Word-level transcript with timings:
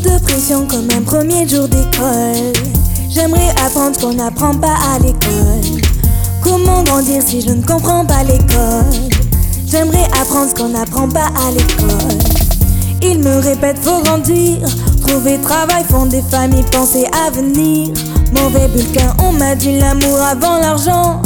pression 0.00 0.66
comme 0.66 0.88
un 0.90 1.02
premier 1.02 1.46
jour 1.46 1.68
d'école. 1.68 2.52
J'aimerais 3.10 3.50
apprendre 3.64 3.98
qu'on 4.00 4.14
n'apprend 4.14 4.54
pas 4.54 4.76
à 4.94 4.98
l'école. 4.98 5.80
Comment 6.42 6.82
grandir 6.82 7.22
si 7.22 7.40
je 7.40 7.50
ne 7.50 7.62
comprends 7.62 8.04
pas 8.04 8.22
l'école? 8.22 9.10
J'aimerais 9.66 10.04
apprendre 10.20 10.50
ce 10.50 10.54
qu'on 10.54 10.70
n'apprend 10.70 11.08
pas 11.08 11.30
à 11.46 11.50
l'école. 11.50 12.18
Ils 13.02 13.18
me 13.18 13.40
répètent 13.40 13.78
faut 13.82 14.00
grandir, 14.02 14.58
trouver 15.06 15.38
travail, 15.38 15.84
fonder 15.88 16.22
famille, 16.30 16.64
penser 16.70 17.06
à 17.26 17.30
venir. 17.30 17.92
Mauvais 18.32 18.68
bulletin, 18.68 19.14
on 19.18 19.32
m'a 19.32 19.54
dit 19.54 19.78
l'amour 19.78 20.20
avant 20.20 20.58
l'argent. 20.58 21.20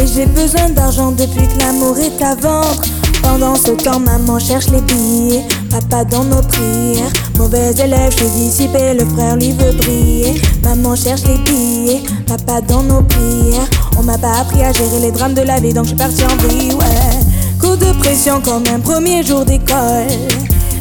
Et 0.00 0.06
j'ai 0.06 0.26
besoin 0.26 0.68
d'argent 0.70 1.12
depuis 1.12 1.48
que 1.48 1.58
l'amour 1.58 1.96
est 1.98 2.22
à 2.22 2.34
vendre. 2.34 2.82
Pendant 3.22 3.54
ce 3.54 3.70
temps, 3.70 4.00
maman 4.00 4.38
cherche 4.38 4.68
les 4.68 4.80
billets, 4.82 5.44
papa 5.70 6.04
dans 6.04 6.24
nos 6.24 6.42
prières. 6.42 7.12
Mauvais 7.42 7.72
élève, 7.72 8.12
je 8.12 8.18
suis 8.18 8.28
dissipé, 8.28 8.94
le 8.94 9.04
frère 9.04 9.34
lui 9.34 9.50
veut 9.50 9.72
briller. 9.72 10.40
Maman 10.62 10.94
cherche 10.94 11.22
les 11.24 11.38
billets, 11.38 12.00
papa 12.24 12.60
dans 12.60 12.84
nos 12.84 13.02
prières. 13.02 13.68
On 13.98 14.04
m'a 14.04 14.16
pas 14.16 14.42
appris 14.42 14.62
à 14.62 14.72
gérer 14.72 15.00
les 15.00 15.10
drames 15.10 15.34
de 15.34 15.40
la 15.42 15.58
vie, 15.58 15.74
donc 15.74 15.86
je 15.86 15.88
suis 15.88 15.98
parti 15.98 16.22
en 16.22 16.36
vrille, 16.36 16.72
ouais. 16.72 17.58
Coup 17.60 17.74
de 17.74 17.98
pression 17.98 18.40
comme 18.40 18.62
un 18.72 18.78
premier 18.78 19.24
jour 19.24 19.44
d'école. 19.44 20.06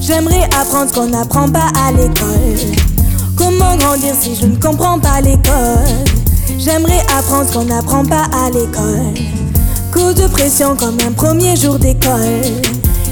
J'aimerais 0.01 0.43
apprendre 0.61 0.89
ce 0.89 0.93
qu'on 0.93 1.07
n'apprend 1.07 1.49
pas 1.49 1.71
à 1.83 1.91
l'école. 1.93 2.77
Comment 3.35 3.75
grandir 3.77 4.13
si 4.21 4.35
je 4.35 4.45
ne 4.45 4.55
comprends 4.55 4.99
pas 4.99 5.19
l'école? 5.19 6.05
J'aimerais 6.59 7.01
apprendre 7.17 7.47
ce 7.47 7.53
qu'on 7.53 7.65
n'apprend 7.65 8.05
pas 8.05 8.27
à 8.35 8.51
l'école. 8.51 9.15
Coup 9.91 10.13
de 10.13 10.27
pression 10.27 10.75
comme 10.75 10.99
un 11.07 11.11
premier 11.11 11.55
jour 11.55 11.79
d'école. 11.79 12.43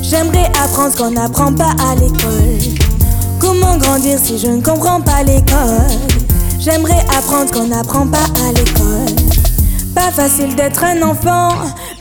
J'aimerais 0.04 0.52
apprendre 0.64 0.92
ce 0.92 0.98
qu'on 0.98 1.12
n'apprend 1.12 1.52
pas 1.52 1.74
à 1.80 1.96
l'école. 1.96 2.69
Si 3.98 4.38
je 4.38 4.48
ne 4.48 4.62
comprends 4.62 5.02
pas 5.02 5.24
l'école 5.24 5.90
J'aimerais 6.60 7.04
apprendre 7.18 7.52
qu'on 7.52 7.68
n'apprend 7.68 8.06
pas 8.06 8.24
à 8.48 8.52
l'école. 8.52 9.16
Pas 9.96 10.12
facile 10.12 10.56
d'être 10.56 10.84
un 10.84 11.02
enfant, 11.02 11.50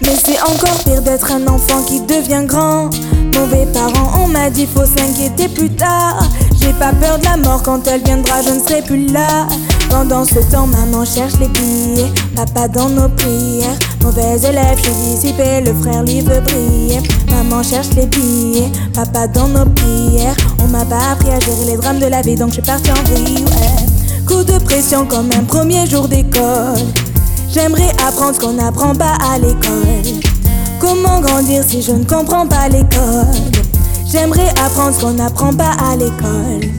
mais 0.03 0.15
c'est 0.23 0.39
encore 0.43 0.85
pire 0.85 1.01
d'être 1.01 1.33
un 1.33 1.47
enfant 1.47 1.83
qui 1.85 2.01
devient 2.03 2.45
grand. 2.47 2.91
Mauvais 3.35 3.67
parents, 3.73 4.23
on 4.23 4.29
m'a 4.29 4.51
dit 4.51 4.67
faut 4.67 4.85
s'inquiéter 4.85 5.49
plus 5.49 5.71
tard. 5.71 6.23
J'ai 6.61 6.75
pas 6.75 6.93
peur 6.93 7.19
de 7.19 7.25
la 7.25 7.39
mort 7.39 7.63
quand 7.63 7.87
elle 7.87 8.03
viendra, 8.03 8.43
je 8.43 8.51
ne 8.51 8.61
serai 8.61 8.83
plus 8.83 9.07
là. 9.07 9.47
Pendant 9.91 10.25
ce 10.25 10.39
temps, 10.51 10.67
maman 10.67 11.05
cherche 11.05 11.35
les 11.41 11.49
billets, 11.49 12.13
papa 12.37 12.69
dans 12.69 12.89
nos 12.89 13.09
prières. 13.09 13.79
Mauvais 14.03 14.39
élève, 14.39 14.77
je 14.77 14.83
suis 14.83 14.93
dissipé, 14.93 15.61
le 15.61 15.75
frère 15.75 16.03
lui 16.03 16.21
veut 16.21 16.41
briller. 16.41 17.01
Maman 17.31 17.63
cherche 17.63 17.89
les 17.97 18.07
billets, 18.07 18.71
papa 18.95 19.27
dans 19.27 19.49
nos 19.49 19.65
prières. 19.65 20.37
On 20.63 20.69
m'a 20.69 20.85
pas 20.85 21.13
appris 21.13 21.31
à 21.31 21.41
gérer 21.41 21.65
les 21.67 21.77
drames 21.77 21.99
de 21.99 22.07
la 22.07 22.21
vie, 22.21 22.37
donc 22.37 22.49
je 22.49 22.55
suis 22.55 22.63
parti 22.63 22.91
en 22.91 23.03
vrille. 23.13 23.45
Coup 24.27 24.45
de 24.45 24.59
pression 24.59 25.07
comme 25.07 25.31
un 25.33 25.45
premier 25.45 25.87
jour 25.87 26.07
d'école. 26.07 26.85
J'aimerais 27.51 27.91
apprendre 28.07 28.35
ce 28.35 28.41
qu'on 28.41 28.53
n'apprend 28.53 28.95
pas 28.95 29.15
à 29.33 29.39
l'école. 29.39 30.23
Comment 30.79 31.21
grandir 31.21 31.65
si 31.67 31.83
je 31.83 31.93
ne 31.93 32.05
comprends 32.05 32.47
pas 32.47 32.69
l'école? 32.69 33.27
J'aimerais 34.07 34.51
apprendre 34.65 34.95
ce 34.95 35.01
qu'on 35.01 35.13
n'apprend 35.13 35.53
pas 35.53 35.73
à 35.91 35.97
l'école. 35.97 36.71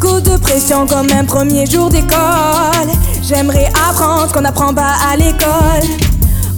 Coup 0.00 0.20
de 0.20 0.36
pression 0.38 0.86
comme 0.86 1.10
un 1.10 1.24
premier 1.24 1.66
jour 1.66 1.90
d'école. 1.90 2.88
J'aimerais 3.22 3.70
apprendre 3.88 4.28
ce 4.28 4.32
qu'on 4.32 4.40
n'apprend 4.40 4.72
pas 4.72 4.94
à 5.10 5.16
l'école. 5.16 5.88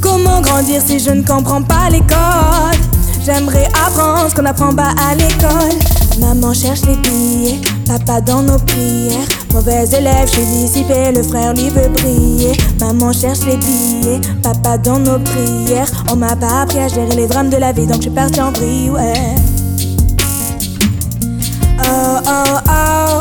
Comment 0.00 0.40
grandir 0.40 0.80
si 0.80 1.00
je 1.00 1.10
ne 1.10 1.22
comprends 1.22 1.62
pas 1.62 1.90
l'école? 1.90 2.78
J'aimerais 3.24 3.68
apprendre 3.86 4.30
ce 4.30 4.34
qu'on 4.34 4.42
n'apprend 4.42 4.72
pas 4.72 4.94
à 4.96 5.14
l'école. 5.14 5.76
Maman 6.20 6.54
cherche 6.54 6.82
les 6.82 6.96
billets, 6.96 7.60
papa 7.86 8.20
dans 8.20 8.42
nos 8.42 8.58
prières. 8.58 9.26
Mauvais 9.52 9.88
élève, 9.88 10.28
je 10.28 10.32
suis 10.32 10.46
dissipé, 10.46 11.10
le 11.12 11.22
frère 11.22 11.52
lui 11.54 11.68
veut 11.70 11.88
briller. 11.88 12.52
Maman 12.80 13.12
cherche 13.12 13.40
les 13.40 13.56
billets, 13.56 14.20
papa 14.42 14.78
dans 14.78 14.98
nos 14.98 15.18
prières. 15.18 15.88
On 16.10 16.16
m'a 16.16 16.36
pas 16.36 16.62
appris 16.62 16.78
à 16.78 16.88
gérer 16.88 17.16
les 17.16 17.26
drames 17.26 17.50
de 17.50 17.56
la 17.56 17.72
vie, 17.72 17.86
donc 17.86 17.96
je 17.96 18.02
suis 18.02 18.10
parti 18.10 18.40
en 18.40 18.52
vrille, 18.52 18.90
ouais. 18.90 19.34
Oh 21.78 22.18
oh. 22.26 22.58
Oh 22.68 23.11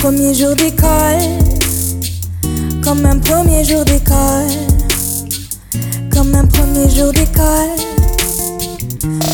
premier 0.00 0.32
jour 0.32 0.54
d'école. 0.56 1.20
Comme 2.82 3.04
un 3.04 3.18
premier 3.18 3.64
jour 3.64 3.84
d'école. 3.84 4.48
Comme 6.10 6.34
un 6.34 6.46
premier 6.46 6.88
jour 6.88 7.12
d'école. 7.12 7.76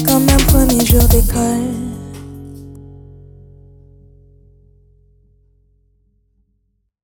Comme 0.05 0.29
un 0.29 0.43
premier 0.49 0.85
jour 0.85 1.05
d'école. 1.05 1.96